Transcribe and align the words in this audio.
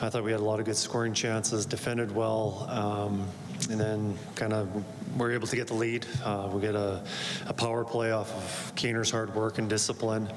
I 0.00 0.08
thought 0.08 0.24
we 0.24 0.32
had 0.32 0.40
a 0.40 0.44
lot 0.44 0.58
of 0.58 0.66
good 0.66 0.76
scoring 0.76 1.14
chances, 1.14 1.66
defended 1.66 2.12
well, 2.12 2.66
um, 2.68 3.26
and 3.70 3.80
then 3.80 4.18
kind 4.34 4.52
of 4.52 4.68
were 5.16 5.30
able 5.30 5.46
to 5.46 5.54
get 5.54 5.68
the 5.68 5.74
lead. 5.74 6.04
Uh, 6.24 6.50
we 6.52 6.60
get 6.60 6.74
a, 6.74 7.04
a 7.46 7.52
power 7.52 7.84
play 7.84 8.10
off 8.10 8.34
of 8.34 8.74
Keener's 8.74 9.10
hard 9.10 9.32
work 9.36 9.58
and 9.58 9.70
discipline, 9.70 10.28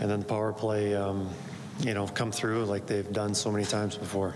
and 0.00 0.10
then 0.10 0.20
the 0.20 0.26
power 0.26 0.50
play, 0.50 0.94
um, 0.94 1.28
you 1.80 1.92
know, 1.92 2.06
come 2.06 2.32
through 2.32 2.64
like 2.64 2.86
they've 2.86 3.12
done 3.12 3.34
so 3.34 3.52
many 3.52 3.66
times 3.66 3.96
before. 3.96 4.34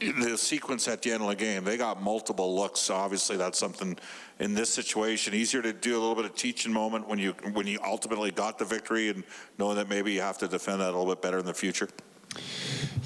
the 0.00 0.38
sequence 0.38 0.86
at 0.86 1.02
the 1.02 1.10
end 1.10 1.22
of 1.22 1.28
the 1.28 1.34
game, 1.34 1.64
they 1.64 1.76
got 1.76 2.00
multiple 2.00 2.54
looks. 2.54 2.88
Obviously, 2.88 3.36
that's 3.36 3.58
something 3.58 3.98
in 4.38 4.54
this 4.54 4.72
situation 4.72 5.34
easier 5.34 5.60
to 5.60 5.72
do 5.72 5.98
a 5.98 6.00
little 6.00 6.14
bit 6.14 6.24
of 6.24 6.36
teaching 6.36 6.72
moment 6.72 7.08
when 7.08 7.18
you 7.18 7.32
when 7.52 7.66
you 7.66 7.80
ultimately 7.84 8.30
got 8.30 8.58
the 8.58 8.64
victory 8.64 9.08
and 9.08 9.24
knowing 9.58 9.74
that 9.74 9.88
maybe 9.88 10.12
you 10.12 10.20
have 10.20 10.38
to 10.38 10.46
defend 10.46 10.80
that 10.80 10.90
a 10.90 10.96
little 10.96 11.12
bit 11.12 11.20
better 11.20 11.38
in 11.38 11.46
the 11.46 11.54
future. 11.54 11.88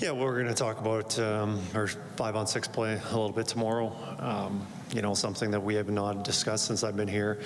Yeah, 0.01 0.13
we're 0.13 0.33
going 0.33 0.47
to 0.47 0.55
talk 0.55 0.81
about 0.81 1.19
um, 1.19 1.61
our 1.75 1.87
five 1.87 2.35
on 2.35 2.47
six 2.47 2.67
play 2.67 2.95
a 2.95 3.11
little 3.11 3.33
bit 3.33 3.47
tomorrow. 3.47 3.95
Um, 4.19 4.67
you 4.95 5.03
know, 5.03 5.13
something 5.13 5.51
that 5.51 5.63
we 5.63 5.75
have 5.75 5.91
not 5.91 6.25
discussed 6.25 6.65
since 6.65 6.83
I've 6.83 6.97
been 6.97 7.07
here, 7.07 7.39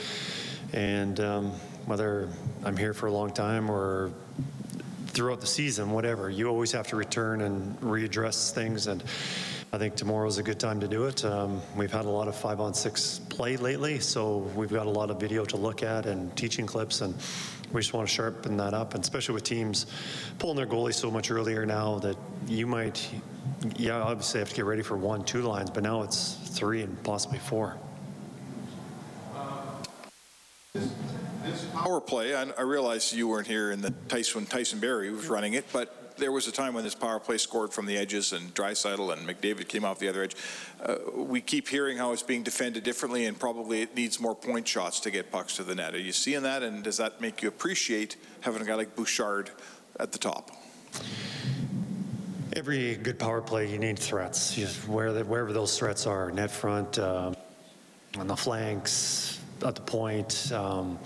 and 0.72 1.18
um, 1.18 1.50
whether 1.86 2.28
I'm 2.62 2.76
here 2.76 2.94
for 2.94 3.08
a 3.08 3.10
long 3.10 3.32
time 3.32 3.68
or 3.68 4.12
throughout 5.08 5.40
the 5.40 5.48
season, 5.48 5.90
whatever, 5.90 6.30
you 6.30 6.46
always 6.46 6.70
have 6.70 6.86
to 6.88 6.96
return 6.96 7.40
and 7.40 7.76
readdress 7.80 8.52
things. 8.52 8.86
And 8.86 9.02
I 9.74 9.78
think 9.78 9.96
tomorrow 9.96 10.28
is 10.28 10.38
a 10.38 10.42
good 10.44 10.60
time 10.60 10.78
to 10.78 10.86
do 10.86 11.06
it. 11.06 11.24
Um, 11.24 11.60
we've 11.76 11.90
had 11.90 12.04
a 12.04 12.08
lot 12.08 12.28
of 12.28 12.36
five 12.36 12.60
on 12.60 12.74
six 12.74 13.18
play 13.28 13.56
lately, 13.56 13.98
so 13.98 14.36
we've 14.54 14.70
got 14.70 14.86
a 14.86 14.90
lot 14.90 15.10
of 15.10 15.18
video 15.18 15.44
to 15.46 15.56
look 15.56 15.82
at 15.82 16.06
and 16.06 16.34
teaching 16.36 16.64
clips, 16.64 17.00
and 17.00 17.12
we 17.72 17.80
just 17.80 17.92
want 17.92 18.08
to 18.08 18.14
sharpen 18.14 18.56
that 18.58 18.72
up. 18.72 18.94
And 18.94 19.02
especially 19.02 19.34
with 19.34 19.42
teams 19.42 19.86
pulling 20.38 20.56
their 20.56 20.66
goalie 20.68 20.94
so 20.94 21.10
much 21.10 21.32
earlier 21.32 21.66
now 21.66 21.98
that 21.98 22.16
you 22.46 22.68
might, 22.68 23.04
yeah, 23.74 24.00
obviously 24.00 24.38
have 24.38 24.50
to 24.50 24.54
get 24.54 24.64
ready 24.64 24.82
for 24.82 24.96
one, 24.96 25.24
two 25.24 25.42
lines, 25.42 25.70
but 25.70 25.82
now 25.82 26.04
it's 26.04 26.34
three 26.34 26.82
and 26.82 27.02
possibly 27.02 27.40
four. 27.40 27.76
power 31.72 32.00
play, 32.00 32.36
I, 32.36 32.44
I 32.56 32.62
realize 32.62 33.12
you 33.12 33.26
weren't 33.26 33.48
here 33.48 33.72
in 33.72 33.80
the 33.80 33.92
Tyson, 34.06 34.46
Tyson 34.46 34.78
Barrie 34.78 35.10
was 35.10 35.26
running 35.26 35.54
it, 35.54 35.64
but 35.72 36.03
there 36.16 36.32
was 36.32 36.46
a 36.46 36.52
time 36.52 36.74
when 36.74 36.84
this 36.84 36.94
power 36.94 37.18
play 37.18 37.38
scored 37.38 37.72
from 37.72 37.86
the 37.86 37.96
edges 37.96 38.32
and 38.32 38.54
Draisaitl 38.54 39.12
and 39.12 39.28
McDavid 39.28 39.68
came 39.68 39.84
off 39.84 39.98
the 39.98 40.08
other 40.08 40.22
edge. 40.22 40.36
Uh, 40.82 40.96
we 41.14 41.40
keep 41.40 41.68
hearing 41.68 41.96
how 41.96 42.12
it's 42.12 42.22
being 42.22 42.42
defended 42.42 42.84
differently 42.84 43.26
and 43.26 43.38
probably 43.38 43.82
it 43.82 43.94
needs 43.94 44.20
more 44.20 44.34
point 44.34 44.66
shots 44.66 45.00
to 45.00 45.10
get 45.10 45.30
pucks 45.30 45.56
to 45.56 45.64
the 45.64 45.74
net. 45.74 45.94
Are 45.94 45.98
you 45.98 46.12
seeing 46.12 46.42
that 46.42 46.62
and 46.62 46.82
does 46.84 46.96
that 46.98 47.20
make 47.20 47.42
you 47.42 47.48
appreciate 47.48 48.16
having 48.40 48.62
a 48.62 48.64
guy 48.64 48.74
like 48.74 48.94
Bouchard 48.94 49.50
at 49.98 50.12
the 50.12 50.18
top? 50.18 50.50
Every 52.54 52.94
good 52.96 53.18
power 53.18 53.40
play, 53.40 53.70
you 53.70 53.78
need 53.78 53.98
threats. 53.98 54.56
You, 54.56 54.66
where 54.86 55.12
the, 55.12 55.24
wherever 55.24 55.52
those 55.52 55.76
threats 55.76 56.06
are, 56.06 56.30
net 56.30 56.50
front, 56.50 56.98
um, 57.00 57.34
on 58.16 58.28
the 58.28 58.36
flanks, 58.36 59.40
at 59.64 59.74
the 59.74 59.80
point, 59.80 60.52
um, 60.52 60.98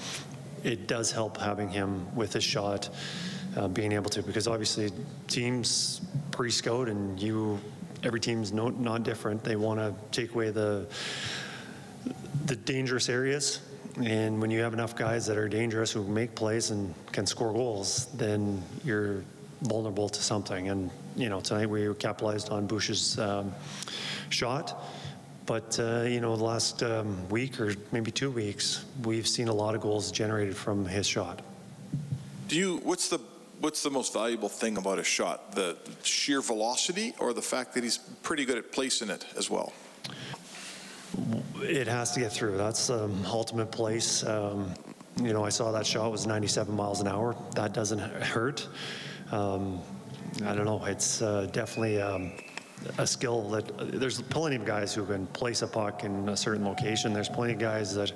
it 0.65 0.87
does 0.87 1.11
help 1.11 1.39
having 1.39 1.69
him 1.69 2.15
with 2.15 2.33
his 2.33 2.45
shot, 2.45 2.89
uh, 3.59 3.69
being 3.69 3.93
able 3.93 4.11
to, 4.11 4.23
because 4.23 4.47
obviously 4.47 4.91
teams 5.27 6.01
pre-scout 6.31 6.89
and 6.89 7.21
you, 7.21 7.59
every 8.05 8.21
team's 8.21 8.53
no, 8.53 8.69
not 8.69 9.03
different. 9.03 9.43
They 9.43 9.57
want 9.57 9.81
to 9.81 9.95
take 10.13 10.35
away 10.35 10.51
the 10.51 10.87
the 12.47 12.57
dangerous 12.57 13.09
areas. 13.09 13.61
And 14.03 14.41
when 14.41 14.51
you 14.51 14.63
have 14.63 14.73
enough 14.73 14.95
guys 14.97 15.27
that 15.27 15.37
are 15.37 15.49
dangerous 15.49 15.93
who 15.93 16.05
make 16.05 16.35
plays 16.35 16.71
and 16.71 16.95
can 17.13 17.27
score 17.27 17.53
goals, 17.53 18.07
then 18.15 18.63
you're 18.85 19.25
vulnerable 19.63 20.09
to 20.09 20.23
something. 20.23 20.69
And 20.69 20.91
you 21.17 21.29
know, 21.29 21.41
tonight 21.41 21.69
we 21.69 21.93
capitalized 21.95 22.51
on 22.51 22.67
Bouch's 22.67 23.19
um, 23.19 23.53
shot. 24.31 24.83
But, 25.47 25.81
uh, 25.81 26.03
you 26.03 26.21
know, 26.21 26.37
the 26.37 26.45
last 26.45 26.83
um, 26.83 27.27
week 27.31 27.59
or 27.59 27.75
maybe 27.91 28.11
two 28.11 28.31
weeks, 28.31 28.85
we've 29.03 29.27
seen 29.27 29.49
a 29.49 29.55
lot 29.55 29.75
of 29.75 29.81
goals 29.81 30.13
generated 30.13 30.55
from 30.55 30.85
his 30.85 31.07
shot. 31.07 31.41
Do 32.49 32.57
you, 32.57 32.77
what's 32.85 33.09
the, 33.09 33.19
what's 33.61 33.83
the 33.83 33.91
most 33.91 34.13
valuable 34.13 34.49
thing 34.49 34.77
about 34.77 34.99
a 34.99 35.05
shot? 35.05 35.53
The 35.53 35.77
sheer 36.03 36.41
velocity 36.41 37.15
or 37.19 37.33
the 37.33 37.43
fact 37.43 37.75
that 37.75 37.83
he's 37.83 37.99
pretty 37.99 38.45
good 38.45 38.59
at 38.59 38.73
placing 38.73 39.11
it 39.11 39.27
as 39.37 39.51
well? 39.51 39.73
It 41.57 41.87
has 41.87 42.13
to 42.13 42.21
get 42.21 42.33
through. 42.33 42.57
That's 42.57 42.89
the 42.89 43.05
um, 43.05 43.25
ultimate 43.27 43.71
place. 43.71 44.25
Um, 44.25 44.75
you 45.21 45.33
know, 45.33 45.45
I 45.45 45.49
saw 45.49 45.73
that 45.73 45.87
shot 45.87 46.13
was 46.13 46.27
97 46.27 46.75
miles 46.75 47.01
an 47.01 47.09
hour. 47.09 47.35
That 47.55 47.73
doesn't 47.73 47.99
hurt. 47.99 48.69
Um, 49.33 49.81
I 50.45 50.55
don't 50.55 50.65
know. 50.65 50.85
It's 50.85 51.23
uh, 51.23 51.49
definitely 51.53 52.01
um, 52.01 52.33
a 52.99 53.07
skill 53.07 53.49
that 53.51 53.99
there's 53.99 54.23
plenty 54.23 54.57
of 54.57 54.65
guys 54.65 54.95
who 54.95 55.05
can 55.05 55.27
place 55.29 55.63
a 55.63 55.67
puck 55.67 56.05
in 56.05 56.29
a 56.29 56.37
certain 56.37 56.65
location. 56.65 57.13
There's 57.13 57.29
plenty 57.29 57.55
of 57.55 57.59
guys 57.59 57.95
that 57.95 58.13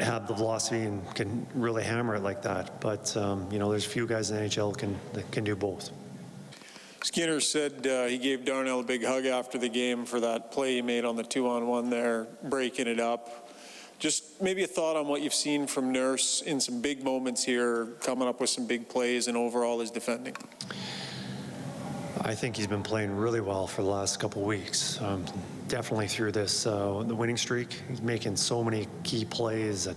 have 0.00 0.26
the 0.26 0.34
velocity 0.34 0.82
and 0.82 1.14
can 1.14 1.46
really 1.54 1.84
hammer 1.84 2.14
it 2.14 2.22
like 2.22 2.42
that. 2.42 2.80
But 2.80 3.16
um, 3.16 3.48
you 3.50 3.58
know, 3.58 3.70
there's 3.70 3.86
a 3.86 3.90
few 3.90 4.06
guys 4.06 4.30
in 4.30 4.36
the 4.36 4.42
NHL 4.42 4.76
can 4.76 4.98
that 5.12 5.30
can 5.30 5.44
do 5.44 5.56
both. 5.56 5.90
Skinner 7.02 7.40
said 7.40 7.86
uh, 7.86 8.06
he 8.06 8.18
gave 8.18 8.44
Darnell 8.44 8.80
a 8.80 8.82
big 8.82 9.04
hug 9.04 9.24
after 9.24 9.56
the 9.56 9.68
game 9.68 10.04
for 10.04 10.20
that 10.20 10.50
play 10.50 10.74
he 10.74 10.82
made 10.82 11.04
on 11.04 11.14
the 11.14 11.22
two-on-one 11.22 11.90
there, 11.90 12.26
breaking 12.42 12.88
it 12.88 12.98
up. 12.98 13.48
Just 13.98 14.42
maybe 14.42 14.64
a 14.64 14.66
thought 14.66 14.96
on 14.96 15.06
what 15.06 15.22
you've 15.22 15.34
seen 15.34 15.66
from 15.66 15.92
Nurse 15.92 16.42
in 16.42 16.60
some 16.60 16.80
big 16.80 17.04
moments 17.04 17.44
here, 17.44 17.86
coming 18.00 18.28
up 18.28 18.40
with 18.40 18.50
some 18.50 18.66
big 18.66 18.88
plays, 18.88 19.28
and 19.28 19.36
overall 19.36 19.80
his 19.80 19.90
defending. 19.90 20.36
I 22.22 22.34
think 22.34 22.56
he's 22.56 22.66
been 22.66 22.82
playing 22.82 23.16
really 23.16 23.40
well 23.40 23.66
for 23.66 23.82
the 23.82 23.88
last 23.88 24.18
couple 24.18 24.42
weeks. 24.42 25.00
Um, 25.00 25.24
definitely 25.68 26.08
through 26.08 26.32
this 26.32 26.66
uh, 26.66 27.04
the 27.06 27.14
winning 27.14 27.36
streak, 27.36 27.80
he's 27.88 28.02
making 28.02 28.36
so 28.36 28.64
many 28.64 28.88
key 29.04 29.24
plays. 29.24 29.86
And 29.86 29.96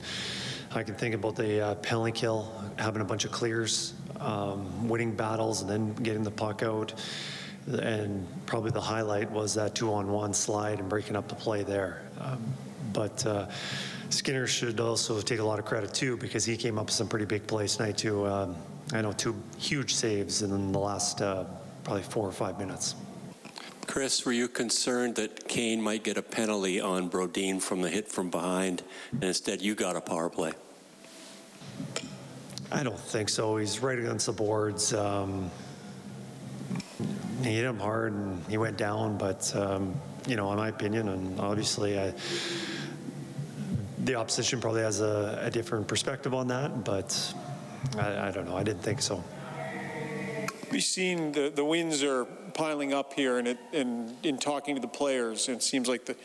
I 0.71 0.83
can 0.83 0.93
think 0.95 1.15
about 1.15 1.35
the 1.35 1.61
uh, 1.61 1.75
penalty 1.75 2.11
kill, 2.11 2.51
having 2.77 3.01
a 3.01 3.05
bunch 3.05 3.25
of 3.25 3.31
clears, 3.31 3.93
um, 4.19 4.87
winning 4.87 5.15
battles, 5.15 5.61
and 5.61 5.69
then 5.69 5.93
getting 5.95 6.23
the 6.23 6.31
puck 6.31 6.61
out. 6.63 6.93
And 7.67 8.27
probably 8.45 8.71
the 8.71 8.81
highlight 8.81 9.31
was 9.31 9.55
that 9.55 9.73
two-on-one 9.73 10.33
slide 10.33 10.79
and 10.79 10.89
breaking 10.89 11.15
up 11.15 11.27
the 11.27 11.35
play 11.35 11.63
there. 11.63 12.03
Um, 12.19 12.41
but 12.93 13.25
uh, 13.25 13.47
Skinner 14.09 14.47
should 14.47 14.79
also 14.79 15.21
take 15.21 15.39
a 15.39 15.43
lot 15.43 15.59
of 15.59 15.65
credit 15.65 15.93
too 15.93 16.17
because 16.17 16.45
he 16.45 16.55
came 16.55 16.77
up 16.77 16.85
with 16.85 16.95
some 16.95 17.07
pretty 17.07 17.25
big 17.25 17.47
plays 17.47 17.77
tonight 17.77 17.97
too. 17.97 18.27
Um, 18.27 18.55
I 18.93 19.01
know 19.01 19.11
two 19.11 19.35
huge 19.57 19.95
saves 19.95 20.41
in 20.41 20.71
the 20.71 20.79
last 20.79 21.21
uh, 21.21 21.45
probably 21.91 22.09
four 22.09 22.25
or 22.25 22.31
five 22.31 22.57
minutes. 22.57 22.95
Chris, 23.85 24.25
were 24.25 24.31
you 24.31 24.47
concerned 24.47 25.15
that 25.15 25.49
Kane 25.49 25.81
might 25.81 26.05
get 26.05 26.15
a 26.15 26.21
penalty 26.21 26.79
on 26.79 27.09
Brodin 27.09 27.61
from 27.61 27.81
the 27.81 27.89
hit 27.89 28.07
from 28.07 28.29
behind, 28.29 28.81
and 29.11 29.25
instead 29.25 29.61
you 29.61 29.75
got 29.75 29.97
a 29.97 29.99
power 29.99 30.29
play? 30.29 30.53
I 32.71 32.83
don't 32.83 32.97
think 32.97 33.27
so. 33.27 33.57
He's 33.57 33.79
right 33.79 33.99
against 33.99 34.27
the 34.27 34.31
boards. 34.31 34.93
Um, 34.93 35.51
he 37.43 37.55
hit 37.55 37.65
him 37.65 37.77
hard 37.77 38.13
and 38.13 38.41
he 38.47 38.57
went 38.57 38.77
down, 38.77 39.17
but 39.17 39.53
um, 39.53 39.93
you 40.25 40.37
know, 40.37 40.49
in 40.51 40.57
my 40.57 40.69
opinion, 40.69 41.09
and 41.09 41.41
obviously, 41.41 41.99
I, 41.99 42.13
the 44.05 44.15
opposition 44.15 44.61
probably 44.61 44.83
has 44.83 45.01
a, 45.01 45.41
a, 45.43 45.51
different 45.51 45.89
perspective 45.89 46.33
on 46.33 46.47
that, 46.47 46.85
but 46.85 47.33
I, 47.97 48.29
I 48.29 48.31
don't 48.31 48.45
know. 48.45 48.55
I 48.55 48.63
didn't 48.63 48.81
think 48.81 49.01
so. 49.01 49.21
We've 50.71 50.81
seen 50.81 51.33
the, 51.33 51.51
the 51.53 51.65
wins 51.65 52.01
are 52.01 52.23
piling 52.53 52.93
up 52.93 53.11
here, 53.13 53.39
and, 53.39 53.47
it, 53.49 53.57
and 53.73 54.15
in 54.23 54.37
talking 54.37 54.75
to 54.75 54.81
the 54.81 54.87
players, 54.87 55.49
it 55.49 55.61
seems 55.61 55.89
like 55.89 56.05
the 56.05 56.15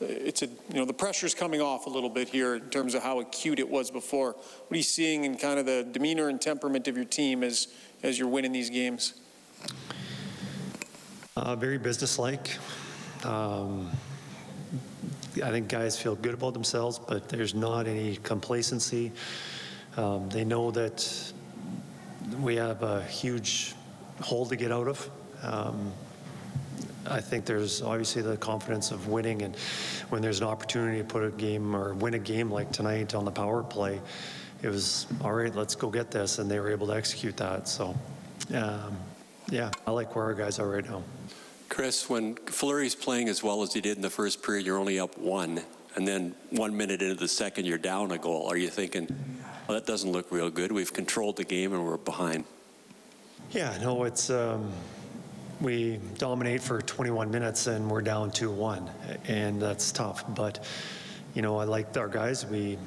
it's 0.00 0.42
a 0.42 0.46
you 0.46 0.74
know 0.74 0.84
the 0.84 0.92
pressure's 0.92 1.34
coming 1.34 1.62
off 1.62 1.86
a 1.86 1.88
little 1.88 2.10
bit 2.10 2.28
here 2.28 2.56
in 2.56 2.68
terms 2.68 2.94
of 2.94 3.02
how 3.02 3.20
acute 3.20 3.58
it 3.58 3.68
was 3.68 3.90
before. 3.90 4.32
What 4.32 4.72
are 4.72 4.76
you 4.76 4.82
seeing 4.82 5.24
in 5.24 5.36
kind 5.36 5.58
of 5.58 5.64
the 5.64 5.86
demeanor 5.90 6.28
and 6.28 6.38
temperament 6.38 6.86
of 6.88 6.96
your 6.96 7.06
team 7.06 7.42
as 7.42 7.68
as 8.02 8.18
you're 8.18 8.28
winning 8.28 8.52
these 8.52 8.68
games? 8.68 9.14
Uh, 11.36 11.56
very 11.56 11.78
businesslike. 11.78 12.50
Um, 13.24 13.90
I 15.42 15.50
think 15.50 15.68
guys 15.68 15.98
feel 15.98 16.14
good 16.14 16.34
about 16.34 16.52
themselves, 16.52 16.98
but 16.98 17.28
there's 17.30 17.54
not 17.54 17.86
any 17.86 18.16
complacency. 18.16 19.12
Um, 19.96 20.28
they 20.28 20.44
know 20.44 20.70
that 20.72 21.32
we 22.40 22.56
have 22.56 22.82
a 22.82 23.02
huge 23.04 23.74
hole 24.20 24.46
to 24.46 24.56
get 24.56 24.72
out 24.72 24.88
of. 24.88 25.10
Um, 25.42 25.92
I 27.06 27.20
think 27.20 27.44
there's 27.44 27.82
obviously 27.82 28.22
the 28.22 28.36
confidence 28.36 28.90
of 28.90 29.08
winning, 29.08 29.42
and 29.42 29.56
when 30.08 30.22
there's 30.22 30.40
an 30.40 30.46
opportunity 30.46 30.98
to 30.98 31.04
put 31.04 31.22
a 31.22 31.30
game 31.30 31.76
or 31.76 31.94
win 31.94 32.14
a 32.14 32.18
game 32.18 32.50
like 32.50 32.72
tonight 32.72 33.14
on 33.14 33.24
the 33.24 33.30
power 33.30 33.62
play, 33.62 34.00
it 34.62 34.68
was 34.68 35.06
all 35.20 35.32
right. 35.32 35.54
Let's 35.54 35.74
go 35.74 35.90
get 35.90 36.10
this, 36.10 36.38
and 36.38 36.50
they 36.50 36.58
were 36.58 36.70
able 36.70 36.86
to 36.86 36.94
execute 36.94 37.36
that. 37.36 37.68
So, 37.68 37.94
um, 38.54 38.96
yeah, 39.50 39.70
I 39.86 39.90
like 39.90 40.16
where 40.16 40.24
our 40.24 40.34
guys 40.34 40.58
are 40.58 40.68
right 40.68 40.88
now. 40.88 41.02
Chris, 41.68 42.08
when 42.08 42.36
Fleury's 42.36 42.94
playing 42.94 43.28
as 43.28 43.42
well 43.42 43.62
as 43.62 43.74
he 43.74 43.80
did 43.80 43.96
in 43.96 44.02
the 44.02 44.10
first 44.10 44.42
period, 44.42 44.64
you're 44.64 44.78
only 44.78 44.98
up 44.98 45.18
one, 45.18 45.60
and 45.96 46.08
then 46.08 46.34
one 46.50 46.76
minute 46.76 47.02
into 47.02 47.14
the 47.14 47.28
second, 47.28 47.66
you're 47.66 47.78
down 47.78 48.12
a 48.12 48.18
goal. 48.18 48.46
Are 48.48 48.56
you 48.56 48.68
thinking, 48.68 49.06
well, 49.68 49.78
that 49.78 49.86
doesn't 49.86 50.10
look 50.10 50.30
real 50.30 50.50
good? 50.50 50.72
We've 50.72 50.92
controlled 50.92 51.36
the 51.36 51.44
game 51.44 51.72
and 51.72 51.84
we're 51.84 51.96
behind. 51.96 52.44
Yeah, 53.50 53.76
no, 53.80 54.04
it's 54.04 54.30
um, 54.30 54.72
we 55.60 56.00
dominate 56.18 56.62
for 56.62 56.82
21 56.82 57.30
minutes 57.30 57.66
and 57.66 57.90
we're 57.90 58.02
down 58.02 58.30
2-1, 58.30 58.88
and 59.28 59.60
that's 59.60 59.92
tough. 59.92 60.24
But, 60.34 60.64
you 61.34 61.42
know, 61.42 61.58
I 61.58 61.64
liked 61.64 61.96
our 61.96 62.08
guys. 62.08 62.44
We, 62.44 62.78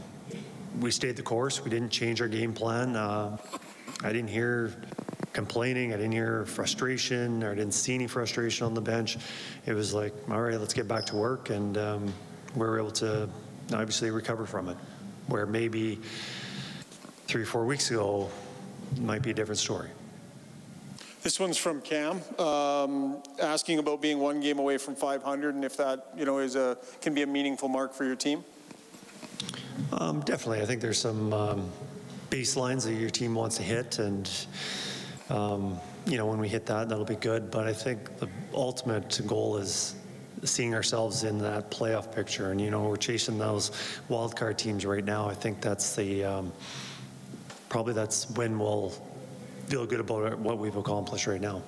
we 0.80 0.92
stayed 0.92 1.16
the 1.16 1.24
course. 1.24 1.64
We 1.64 1.70
didn't 1.70 1.90
change 1.90 2.22
our 2.22 2.28
game 2.28 2.54
plan. 2.54 2.96
Uh, 2.96 3.38
I 4.04 4.12
didn't 4.12 4.30
hear 4.30 4.74
complaining. 5.34 5.94
I 5.94 5.98
didn't 5.98 6.12
hear 6.12 6.46
frustration, 6.46 7.44
or 7.44 7.52
I 7.52 7.56
didn't 7.56 7.74
see 7.74 7.96
any 7.96 8.08
frustration 8.08 8.66
on 8.66 8.74
the 8.74 8.82
bench. 8.82 9.18
It 9.66 9.74
was 9.74 9.94
like, 9.94 10.14
all 10.30 10.42
right, 10.42 10.60
let's 10.60 10.74
get 10.74 10.88
back 10.88 11.06
to 11.08 11.16
work, 11.16 11.50
and 11.50 11.78
um, 11.78 12.14
we 12.56 12.62
were 12.62 12.80
able 12.80 12.92
to 12.92 13.30
obviously 13.74 14.12
recover 14.12 14.46
from 14.46 14.70
it. 14.70 14.78
Where 15.28 15.46
maybe 15.46 16.00
three, 17.28 17.46
four 17.46 17.66
weeks 17.66 17.92
ago 17.92 18.30
might 19.00 19.22
be 19.22 19.32
a 19.32 19.34
different 19.34 19.60
story. 19.60 19.90
This 21.28 21.42
one's 21.42 21.58
from 21.58 21.82
Cam, 21.82 22.22
um, 22.40 23.22
asking 23.42 23.80
about 23.80 24.02
being 24.02 24.18
one 24.18 24.40
game 24.40 24.60
away 24.60 24.78
from 24.78 24.96
500 24.96 25.56
and 25.56 25.66
if 25.66 25.76
that, 25.76 26.08
you 26.16 26.24
know, 26.24 26.38
is 26.38 26.56
a, 26.56 26.78
can 27.02 27.14
be 27.14 27.22
a 27.24 27.28
meaningful 27.28 27.68
mark 27.68 27.94
for 27.94 28.06
your 28.06 28.16
team. 28.16 28.46
Um, 29.92 30.22
definitely, 30.22 30.62
I 30.62 30.66
think 30.66 30.80
there's 30.80 30.98
some 30.98 31.34
um, 31.34 31.70
baselines 32.30 32.86
that 32.86 32.94
your 32.94 33.10
team 33.10 33.36
wants 33.36 33.58
to 33.58 33.64
hit, 33.64 34.00
and 34.00 34.32
um, 35.30 35.78
you 36.06 36.18
know 36.18 36.26
when 36.28 36.40
we 36.40 36.48
hit 36.48 36.66
that, 36.68 36.88
that'll 36.88 37.04
be 37.04 37.16
good. 37.16 37.52
But 37.52 37.68
I 37.68 37.74
think 37.74 38.20
the 38.20 38.30
ultimate 38.54 39.20
goal 39.28 39.58
is 39.58 39.96
seeing 40.46 40.74
ourselves 40.74 41.26
in 41.26 41.40
that 41.40 41.70
playoff 41.70 42.10
picture, 42.10 42.52
and 42.52 42.62
you 42.62 42.72
know 42.72 42.84
we're 42.84 42.96
chasing 42.96 43.38
those 43.38 43.72
wild 44.08 44.34
card 44.34 44.58
teams 44.58 44.86
right 44.86 45.04
now. 45.04 45.28
I 45.28 45.34
think 45.34 45.60
that's 45.60 45.94
the 45.94 46.24
um, 46.24 46.54
probably 47.68 47.92
that's 47.92 48.30
when 48.30 48.58
we'll 48.58 48.94
feel 49.68 49.86
good 49.86 50.00
about 50.00 50.40
what 50.40 50.58
we've 50.58 50.78
accomplished 50.78 51.28
right 51.28 51.42
now. 51.42 51.62